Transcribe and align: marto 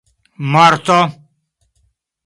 marto 0.51 0.99